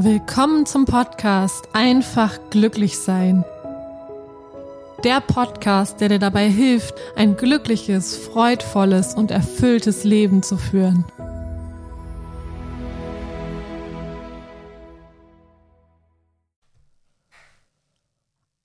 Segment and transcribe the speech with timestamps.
[0.00, 3.44] Willkommen zum Podcast Einfach glücklich sein.
[5.02, 11.04] Der Podcast, der dir dabei hilft, ein glückliches, freudvolles und erfülltes Leben zu führen.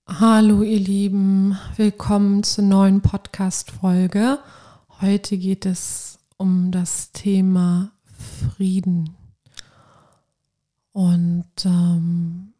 [0.06, 4.38] Hallo ihr Lieben, willkommen zur neuen Podcast-Folge.
[5.00, 7.90] Heute geht es um das Thema
[8.56, 9.16] Frieden.
[10.94, 12.54] Und ähm,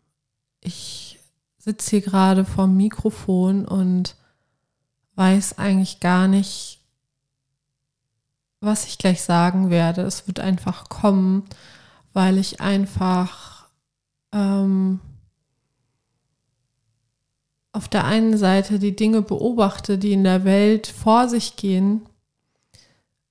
[0.60, 1.20] ich
[1.56, 4.16] sitze hier gerade vorm Mikrofon und
[5.14, 6.80] weiß eigentlich gar nicht,
[8.58, 10.02] was ich gleich sagen werde.
[10.02, 11.44] Es wird einfach kommen,
[12.12, 13.68] weil ich einfach
[14.32, 14.98] ähm,
[17.70, 22.02] auf der einen Seite die Dinge beobachte, die in der Welt vor sich gehen,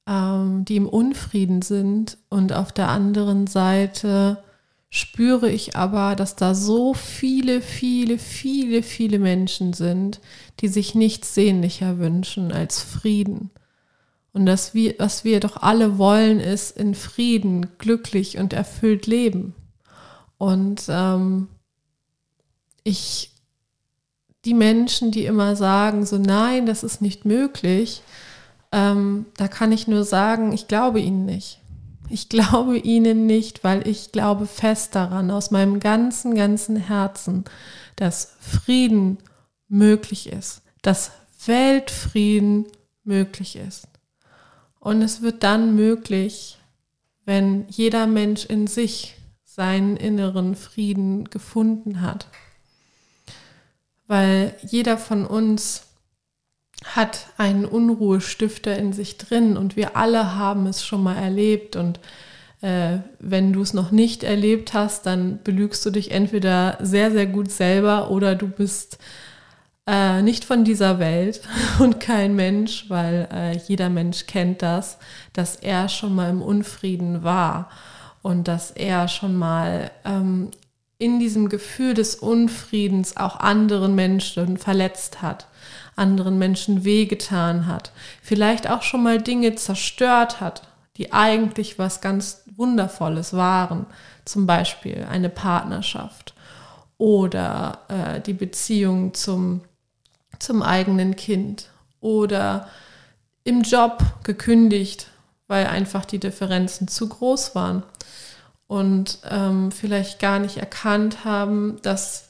[0.08, 4.42] ähm, die im Unfrieden sind und auf der anderen Seite
[4.96, 10.22] spüre ich aber, dass da so viele, viele, viele, viele Menschen sind,
[10.60, 13.50] die sich nichts sehnlicher wünschen als Frieden.
[14.34, 19.56] Und dass wir, was wir doch alle wollen, ist in Frieden, glücklich und erfüllt leben.
[20.38, 21.48] Und ähm,
[22.84, 23.32] ich,
[24.46, 28.04] die Menschen, die immer sagen, so nein, das ist nicht möglich,
[28.72, 31.63] ähm, da kann ich nur sagen, ich glaube ihnen nicht.
[32.14, 37.44] Ich glaube ihnen nicht, weil ich glaube fest daran, aus meinem ganzen, ganzen Herzen,
[37.96, 39.18] dass Frieden
[39.68, 41.10] möglich ist, dass
[41.48, 42.68] Weltfrieden
[43.04, 43.88] möglich ist.
[44.80, 46.60] Und es wird dann möglich,
[47.26, 52.28] wenn jeder Mensch in sich seinen inneren Frieden gefunden hat.
[54.06, 55.88] Weil jeder von uns
[56.84, 62.00] hat einen Unruhestifter in sich drin und wir alle haben es schon mal erlebt und
[62.62, 67.26] äh, wenn du es noch nicht erlebt hast, dann belügst du dich entweder sehr, sehr
[67.26, 68.98] gut selber oder du bist
[69.86, 71.42] äh, nicht von dieser Welt
[71.80, 74.98] und kein Mensch, weil äh, jeder Mensch kennt das,
[75.34, 77.70] dass er schon mal im Unfrieden war
[78.22, 80.52] und dass er schon mal ähm,
[80.98, 85.48] in diesem Gefühl des Unfriedens auch anderen Menschen verletzt hat
[85.96, 90.64] anderen Menschen wehgetan hat, vielleicht auch schon mal Dinge zerstört hat,
[90.98, 93.86] die eigentlich was ganz Wundervolles waren,
[94.26, 96.34] zum Beispiel eine Partnerschaft
[96.98, 99.62] oder äh, die Beziehung zum,
[100.40, 102.68] zum eigenen Kind oder
[103.44, 105.08] im Job gekündigt,
[105.48, 107.84] weil einfach die Differenzen zu groß waren
[108.68, 112.30] und ähm, vielleicht gar nicht erkannt haben, dass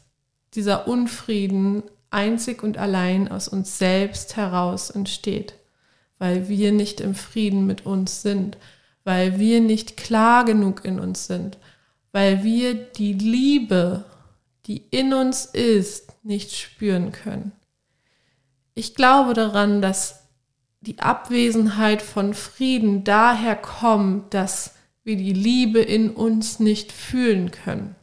[0.55, 5.55] dieser Unfrieden einzig und allein aus uns selbst heraus entsteht,
[6.19, 8.57] weil wir nicht im Frieden mit uns sind,
[9.03, 11.57] weil wir nicht klar genug in uns sind,
[12.11, 14.05] weil wir die Liebe,
[14.65, 17.51] die in uns ist, nicht spüren können.
[18.75, 20.23] Ich glaube daran, dass
[20.81, 27.95] die Abwesenheit von Frieden daher kommt, dass wir die Liebe in uns nicht fühlen können.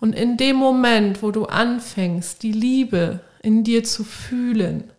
[0.00, 4.90] Und in dem Moment, wo du anfängst, die Liebe in dir zu fühlen.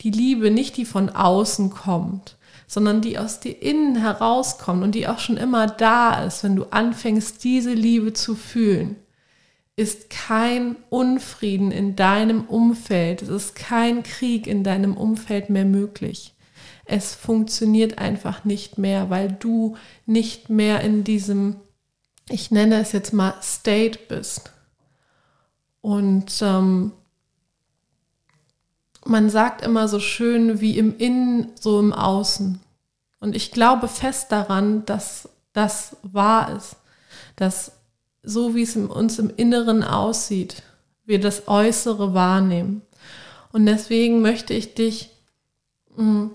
[0.00, 2.36] Die Liebe, nicht die von außen kommt,
[2.66, 6.64] sondern die aus dir innen herauskommt und die auch schon immer da ist, wenn du
[6.64, 8.96] anfängst, diese Liebe zu fühlen,
[9.76, 16.34] ist kein Unfrieden in deinem Umfeld, es ist kein Krieg in deinem Umfeld mehr möglich.
[16.84, 21.56] Es funktioniert einfach nicht mehr, weil du nicht mehr in diesem,
[22.28, 24.50] ich nenne es jetzt mal State bist.
[25.80, 26.92] Und ähm,
[29.04, 32.60] man sagt immer so schön wie im Innen, so im Außen.
[33.20, 36.76] Und ich glaube fest daran, dass das wahr ist,
[37.36, 37.72] dass
[38.22, 40.62] so wie es in uns im Inneren aussieht,
[41.04, 42.82] wir das Äußere wahrnehmen.
[43.52, 45.10] Und deswegen möchte ich dich
[45.96, 46.30] mh, mm,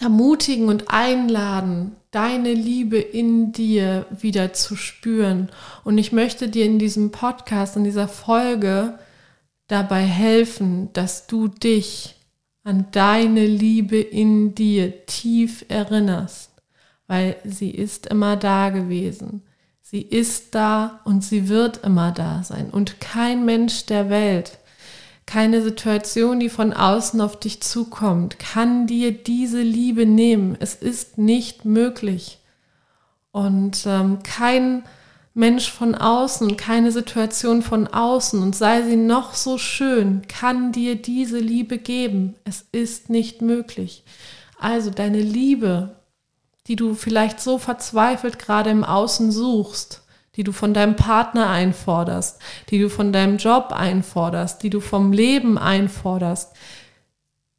[0.00, 5.50] ermutigen und einladen, deine Liebe in dir wieder zu spüren.
[5.84, 8.98] Und ich möchte dir in diesem Podcast, in dieser Folge
[9.66, 12.16] dabei helfen, dass du dich
[12.62, 16.50] an deine Liebe in dir tief erinnerst,
[17.06, 19.42] weil sie ist immer da gewesen.
[19.82, 22.70] Sie ist da und sie wird immer da sein.
[22.70, 24.58] Und kein Mensch der Welt,
[25.26, 30.56] keine Situation, die von außen auf dich zukommt, kann dir diese Liebe nehmen.
[30.58, 32.40] Es ist nicht möglich.
[33.30, 34.84] Und ähm, kein
[35.36, 40.94] Mensch von außen, keine Situation von außen und sei sie noch so schön, kann dir
[40.94, 42.36] diese Liebe geben.
[42.44, 44.04] Es ist nicht möglich.
[44.60, 45.96] Also deine Liebe,
[46.68, 50.02] die du vielleicht so verzweifelt gerade im Außen suchst,
[50.36, 52.40] die du von deinem Partner einforderst,
[52.70, 56.52] die du von deinem Job einforderst, die du vom Leben einforderst.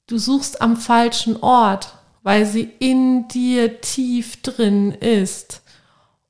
[0.07, 1.93] Du suchst am falschen Ort,
[2.23, 5.61] weil sie in dir tief drin ist.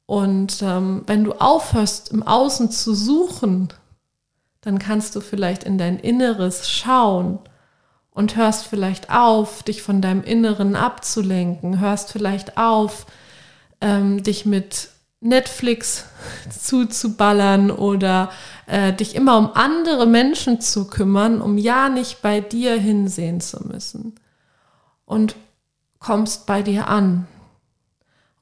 [0.05, 3.69] Und ähm, wenn du aufhörst, im Außen zu suchen,
[4.61, 7.39] dann kannst du vielleicht in dein Inneres schauen
[8.11, 13.05] und hörst vielleicht auf, dich von deinem Inneren abzulenken, hörst vielleicht auf,
[13.81, 14.89] ähm, dich mit
[15.21, 16.05] Netflix
[16.49, 18.31] zuzuballern oder
[18.67, 23.67] äh, dich immer um andere Menschen zu kümmern, um ja nicht bei dir hinsehen zu
[23.67, 24.15] müssen.
[25.05, 25.35] Und
[25.99, 27.27] kommst bei dir an.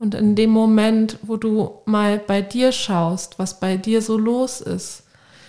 [0.03, 4.59] Und in dem Moment, wo du mal bei dir schaust, was bei dir so los
[4.59, 5.03] ist,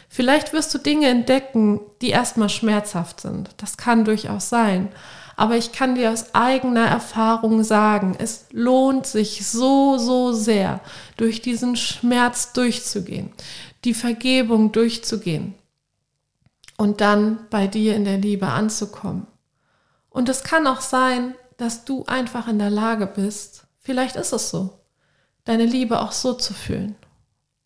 [0.09, 3.51] vielleicht wirst du Dinge entdecken, die erstmal schmerzhaft sind.
[3.57, 4.91] Das kann durchaus sein.
[5.35, 10.79] Aber ich kann dir aus eigener Erfahrung sagen, es lohnt sich so, so sehr,
[11.17, 13.33] durch diesen Schmerz durchzugehen,
[13.85, 15.55] die Vergebung durchzugehen
[16.77, 19.27] und dann bei dir in der Liebe anzukommen.
[20.11, 24.51] Und es kann auch sein, dass du einfach in der Lage bist, vielleicht ist es
[24.51, 24.81] so,
[25.45, 26.97] deine Liebe auch so zu fühlen,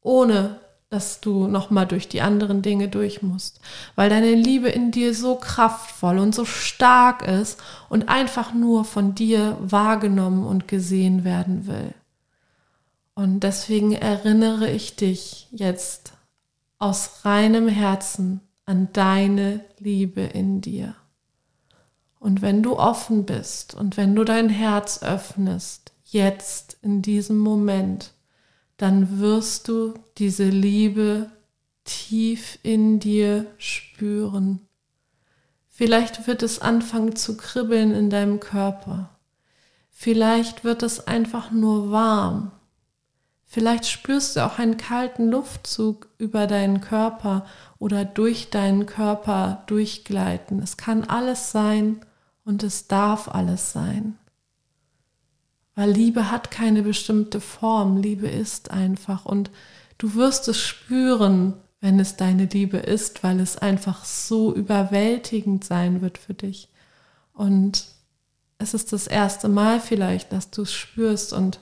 [0.02, 0.60] ohne
[0.90, 3.60] dass du nochmal durch die anderen Dinge durch musst,
[3.94, 9.14] weil deine Liebe in dir so kraftvoll und so stark ist und einfach nur von
[9.14, 11.94] dir wahrgenommen und gesehen werden will.
[13.14, 16.12] Und deswegen erinnere ich dich jetzt
[16.78, 20.94] aus reinem Herzen an deine Liebe in dir.
[22.20, 28.12] Und wenn du offen bist und wenn du dein Herz öffnest, jetzt in diesem Moment,
[28.76, 31.30] dann wirst du diese Liebe
[31.84, 34.60] tief in dir spüren.
[35.68, 39.18] Vielleicht wird es anfangen zu kribbeln in deinem Körper.
[39.90, 42.52] Vielleicht wird es einfach nur warm.
[43.44, 47.46] Vielleicht spürst du auch einen kalten Luftzug über deinen Körper
[47.78, 50.60] oder durch deinen Körper durchgleiten.
[50.62, 52.00] Es kann alles sein
[52.44, 54.18] und es darf alles sein.
[55.78, 59.24] Weil Liebe hat keine bestimmte Form, Liebe ist einfach.
[59.24, 59.52] Und
[59.96, 66.00] du wirst es spüren, wenn es deine Liebe ist, weil es einfach so überwältigend sein
[66.00, 66.68] wird für dich.
[67.32, 67.86] Und
[68.58, 71.32] es ist das erste Mal vielleicht, dass du es spürst.
[71.32, 71.60] Und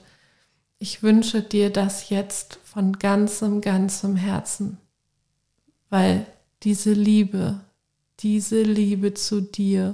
[0.79, 4.79] ich wünsche dir das jetzt von ganzem, ganzem Herzen,
[5.91, 6.25] weil
[6.63, 7.59] diese Liebe,
[8.21, 9.93] diese Liebe zu dir,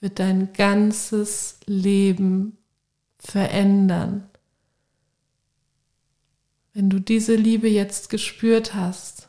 [0.00, 2.58] wird dein ganzes Leben
[3.26, 4.28] verändern.
[6.72, 9.28] Wenn du diese Liebe jetzt gespürt hast,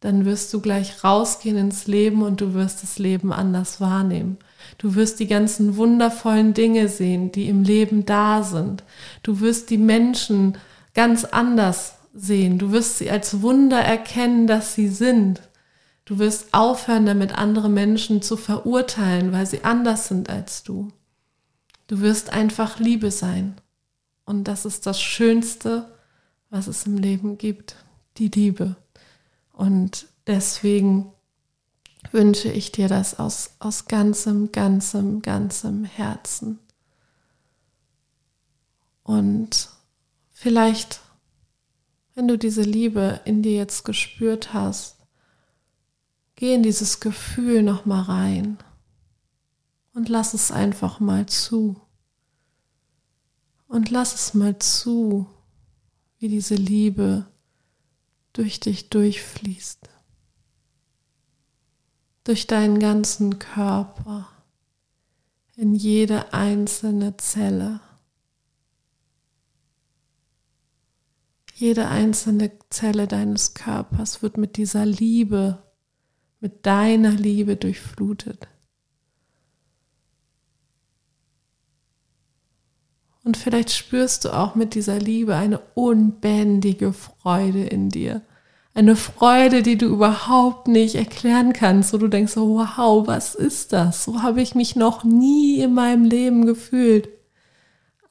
[0.00, 4.38] dann wirst du gleich rausgehen ins Leben und du wirst das Leben anders wahrnehmen.
[4.78, 8.82] Du wirst die ganzen wundervollen Dinge sehen, die im Leben da sind.
[9.22, 10.56] Du wirst die Menschen
[10.94, 12.58] ganz anders sehen.
[12.58, 15.42] Du wirst sie als Wunder erkennen, dass sie sind.
[16.06, 20.90] Du wirst aufhören, damit andere Menschen zu verurteilen, weil sie anders sind als du.
[21.90, 23.56] Du wirst einfach Liebe sein.
[24.24, 25.90] Und das ist das Schönste,
[26.48, 27.74] was es im Leben gibt,
[28.16, 28.76] die Liebe.
[29.52, 31.12] Und deswegen
[32.12, 36.60] wünsche ich dir das aus, aus ganzem, ganzem, ganzem Herzen.
[39.02, 39.70] Und
[40.30, 41.00] vielleicht,
[42.14, 45.00] wenn du diese Liebe in dir jetzt gespürt hast,
[46.40, 48.56] Geh in dieses Gefühl noch mal rein
[49.92, 51.78] und lass es einfach mal zu.
[53.70, 55.28] Und lass es mal zu,
[56.18, 57.28] wie diese Liebe
[58.32, 59.88] durch dich durchfließt.
[62.24, 64.28] Durch deinen ganzen Körper,
[65.54, 67.80] in jede einzelne Zelle.
[71.54, 75.62] Jede einzelne Zelle deines Körpers wird mit dieser Liebe
[76.40, 78.48] mit deiner Liebe durchflutet.
[83.30, 88.22] Und vielleicht spürst du auch mit dieser Liebe eine unbändige Freude in dir.
[88.74, 94.02] Eine Freude, die du überhaupt nicht erklären kannst, wo du denkst, wow, was ist das?
[94.02, 97.08] So habe ich mich noch nie in meinem Leben gefühlt.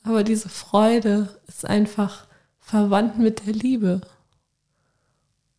[0.04, 2.26] Aber diese Freude ist einfach
[2.58, 4.00] verwandt mit der Liebe.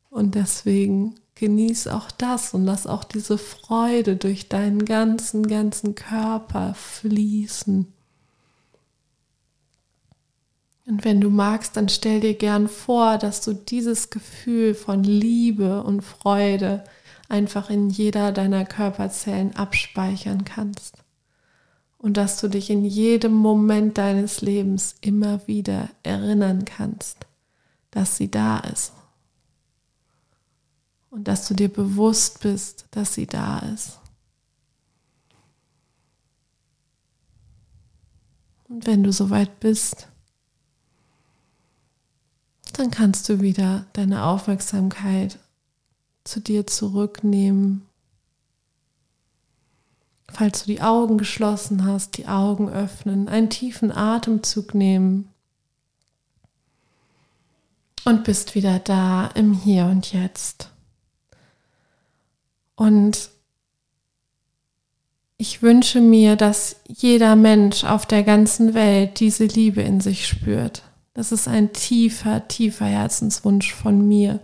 [0.09, 6.73] Und deswegen genieß auch das und lass auch diese Freude durch deinen ganzen, ganzen Körper
[6.73, 7.93] fließen.
[10.91, 15.85] Und wenn du magst, dann stell dir gern vor, dass du dieses Gefühl von Liebe
[15.85, 16.83] und Freude
[17.29, 20.97] einfach in jeder deiner Körperzellen abspeichern kannst.
[21.97, 27.19] Und dass du dich in jedem Moment deines Lebens immer wieder erinnern kannst,
[27.93, 28.93] dass sie da ist.
[31.09, 34.01] Und dass du dir bewusst bist, dass sie da ist.
[38.69, 40.10] Und wenn du soweit bist,
[42.81, 45.39] dann kannst du wieder deine Aufmerksamkeit
[46.25, 47.83] zu dir zurücknehmen.
[50.33, 55.29] Falls du die Augen geschlossen hast, die Augen öffnen, einen tiefen Atemzug nehmen
[58.07, 60.71] und bist wieder da im Hier und Jetzt.
[62.77, 63.29] Und
[65.37, 70.83] ich wünsche mir, dass jeder Mensch auf der ganzen Welt diese Liebe in sich spürt.
[71.15, 74.41] Das ist ein tiefer, tiefer Herzenswunsch von mir.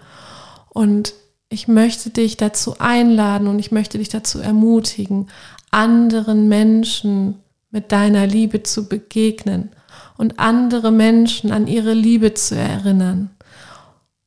[0.69, 1.15] Und
[1.49, 5.29] ich möchte dich dazu einladen und ich möchte dich dazu ermutigen,
[5.71, 7.37] anderen Menschen
[7.71, 9.71] mit deiner Liebe zu begegnen
[10.17, 13.31] und andere Menschen an ihre Liebe zu erinnern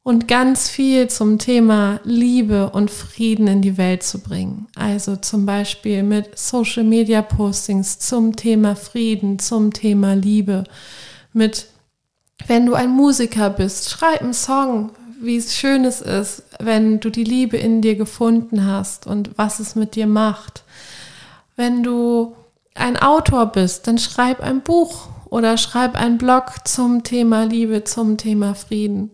[0.04, 4.68] und ganz viel zum Thema Liebe und Frieden in die Welt zu bringen.
[4.76, 10.64] Also zum Beispiel mit Social Media Postings zum Thema Frieden, zum Thema Liebe,
[11.34, 11.68] mit
[12.48, 14.92] wenn du ein Musiker bist, schreib einen Song,
[15.22, 19.76] wie schön es ist, wenn du die Liebe in dir gefunden hast und was es
[19.76, 20.64] mit dir macht.
[21.56, 22.36] Wenn du
[22.74, 28.18] ein Autor bist, dann schreib ein Buch oder schreib einen Blog zum Thema Liebe, zum
[28.18, 29.12] Thema Frieden,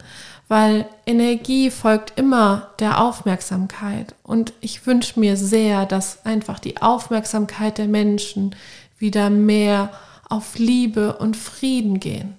[0.48, 7.80] weil Energie folgt immer der Aufmerksamkeit und ich wünsche mir sehr, dass einfach die Aufmerksamkeit
[7.80, 8.56] der Menschen
[9.00, 9.90] wieder mehr
[10.30, 12.38] auf Liebe und Frieden gehen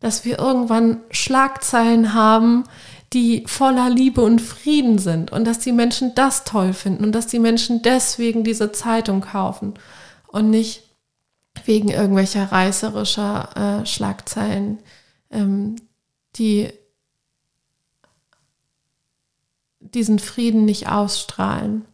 [0.00, 2.64] dass wir irgendwann Schlagzeilen haben,
[3.12, 7.26] die voller Liebe und Frieden sind und dass die Menschen das toll finden und dass
[7.26, 9.74] die Menschen deswegen diese Zeitung kaufen
[10.28, 10.84] und nicht
[11.64, 14.78] wegen irgendwelcher reißerischer äh, Schlagzeilen,
[15.30, 15.76] ähm,
[16.36, 16.72] die
[19.80, 21.84] diesen Frieden nicht ausstrahlen.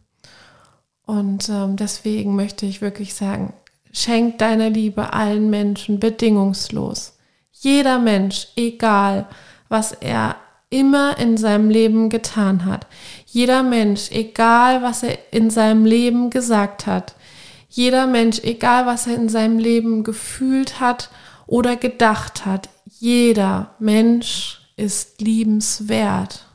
[1.05, 3.53] Und ähm, deswegen möchte ich wirklich sagen,
[3.91, 7.16] schenk deine Liebe allen Menschen bedingungslos.
[7.59, 9.27] Jeder Mensch, egal
[9.69, 10.35] was er
[10.69, 12.87] immer in seinem Leben getan hat.
[13.25, 17.15] Jeder Mensch, egal was er in seinem Leben gesagt hat.
[17.69, 21.09] Jeder Mensch, egal was er in seinem Leben gefühlt hat
[21.45, 22.69] oder gedacht hat.
[22.99, 26.45] Jeder Mensch ist liebenswert.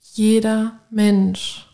[0.00, 1.66] Jeder Mensch.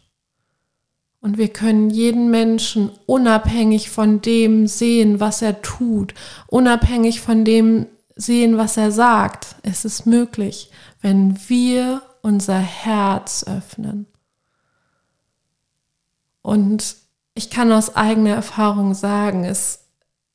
[1.21, 6.15] Und wir können jeden Menschen unabhängig von dem sehen, was er tut,
[6.47, 7.87] unabhängig von dem
[8.17, 9.57] sehen, was er sagt.
[9.63, 10.71] Es ist möglich,
[11.03, 14.07] wenn wir unser Herz öffnen.
[16.43, 16.97] Und
[17.35, 19.81] ich kann aus eigener Erfahrung sagen, es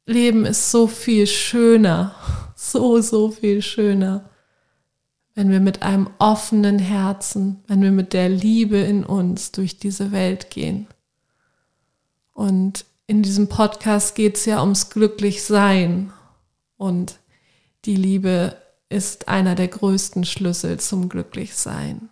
[0.06, 2.16] Leben ist so viel schöner,
[2.56, 4.30] so, so viel schöner,
[5.36, 10.12] wenn wir mit einem offenen Herzen, wenn wir mit der Liebe in uns durch diese
[10.12, 10.88] Welt gehen.
[12.34, 16.12] Und in diesem Podcast geht es ja ums Glücklichsein.
[16.78, 17.20] Und
[17.84, 18.58] die Liebe
[18.90, 22.10] ist einer der größten Schlüssel zum Glücklichsein.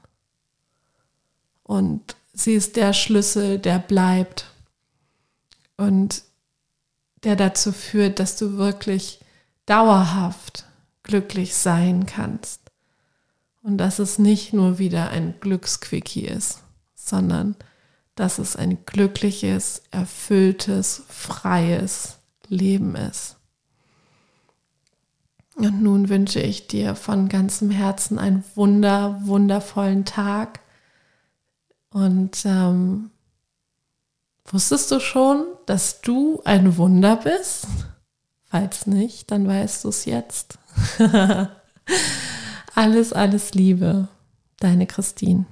[1.63, 4.51] Und sie ist der Schlüssel, der bleibt
[5.77, 6.24] und
[7.24, 9.22] der dazu führt, dass du wirklich
[9.65, 10.65] dauerhaft
[11.03, 12.62] glücklich sein kannst.
[13.63, 17.55] Und dass es nicht nur wieder ein Glücksquickie ist, sondern
[18.15, 23.38] dass es ein glückliches, erfülltes, freies Leben ist.
[25.55, 30.60] Und nun wünsche ich dir von ganzem Herzen einen wunder, wundervollen Tag.
[31.89, 33.12] Und ähm,
[34.46, 37.67] wusstest du schon, dass du ein Wunder bist?
[38.46, 40.58] Falls nicht, dann weißt du es jetzt.
[42.75, 44.08] Alles, alles Liebe,
[44.60, 45.46] deine Christine.